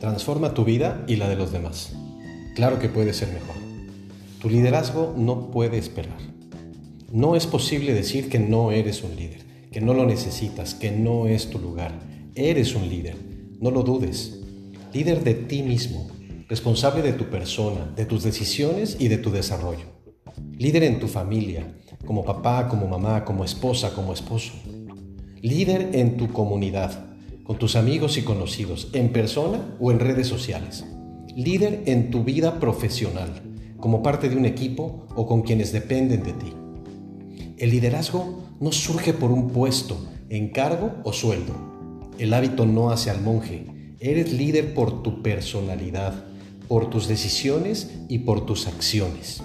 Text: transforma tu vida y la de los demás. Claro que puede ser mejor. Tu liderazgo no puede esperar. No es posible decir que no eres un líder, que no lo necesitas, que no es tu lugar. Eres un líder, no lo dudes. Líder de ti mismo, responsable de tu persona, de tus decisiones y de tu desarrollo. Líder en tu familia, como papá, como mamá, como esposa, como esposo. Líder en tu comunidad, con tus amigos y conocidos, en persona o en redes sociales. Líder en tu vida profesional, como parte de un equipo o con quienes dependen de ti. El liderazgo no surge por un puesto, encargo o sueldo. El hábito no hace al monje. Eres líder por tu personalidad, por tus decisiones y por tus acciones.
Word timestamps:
transforma 0.00 0.54
tu 0.54 0.64
vida 0.64 1.04
y 1.06 1.16
la 1.16 1.28
de 1.28 1.36
los 1.36 1.52
demás. 1.52 1.92
Claro 2.54 2.78
que 2.78 2.88
puede 2.88 3.12
ser 3.12 3.28
mejor. 3.32 3.56
Tu 4.40 4.50
liderazgo 4.50 5.14
no 5.16 5.50
puede 5.50 5.78
esperar. 5.78 6.18
No 7.12 7.36
es 7.36 7.46
posible 7.46 7.94
decir 7.94 8.28
que 8.28 8.38
no 8.38 8.72
eres 8.72 9.02
un 9.02 9.16
líder, 9.16 9.40
que 9.72 9.80
no 9.80 9.94
lo 9.94 10.06
necesitas, 10.06 10.74
que 10.74 10.90
no 10.90 11.26
es 11.26 11.50
tu 11.50 11.58
lugar. 11.58 11.92
Eres 12.34 12.74
un 12.74 12.88
líder, 12.88 13.16
no 13.60 13.70
lo 13.70 13.82
dudes. 13.82 14.40
Líder 14.92 15.24
de 15.24 15.34
ti 15.34 15.62
mismo, 15.62 16.08
responsable 16.48 17.02
de 17.02 17.12
tu 17.12 17.26
persona, 17.26 17.92
de 17.96 18.06
tus 18.06 18.22
decisiones 18.22 18.96
y 18.98 19.08
de 19.08 19.18
tu 19.18 19.30
desarrollo. 19.30 19.86
Líder 20.58 20.84
en 20.84 21.00
tu 21.00 21.08
familia, 21.08 21.74
como 22.04 22.24
papá, 22.24 22.68
como 22.68 22.86
mamá, 22.86 23.24
como 23.24 23.44
esposa, 23.44 23.94
como 23.94 24.12
esposo. 24.12 24.52
Líder 25.40 25.90
en 25.92 26.16
tu 26.16 26.32
comunidad, 26.32 27.15
con 27.46 27.58
tus 27.58 27.76
amigos 27.76 28.18
y 28.18 28.22
conocidos, 28.22 28.88
en 28.92 29.12
persona 29.12 29.76
o 29.78 29.92
en 29.92 30.00
redes 30.00 30.26
sociales. 30.26 30.84
Líder 31.34 31.82
en 31.86 32.10
tu 32.10 32.24
vida 32.24 32.58
profesional, 32.58 33.42
como 33.78 34.02
parte 34.02 34.28
de 34.28 34.36
un 34.36 34.46
equipo 34.46 35.06
o 35.14 35.26
con 35.26 35.42
quienes 35.42 35.72
dependen 35.72 36.24
de 36.24 36.32
ti. 36.32 36.52
El 37.58 37.70
liderazgo 37.70 38.42
no 38.60 38.72
surge 38.72 39.12
por 39.12 39.30
un 39.30 39.50
puesto, 39.50 39.96
encargo 40.28 40.96
o 41.04 41.12
sueldo. 41.12 41.54
El 42.18 42.34
hábito 42.34 42.66
no 42.66 42.90
hace 42.90 43.10
al 43.10 43.22
monje. 43.22 43.66
Eres 44.00 44.32
líder 44.32 44.74
por 44.74 45.02
tu 45.02 45.22
personalidad, 45.22 46.24
por 46.66 46.90
tus 46.90 47.06
decisiones 47.06 47.92
y 48.08 48.20
por 48.20 48.44
tus 48.44 48.66
acciones. 48.66 49.42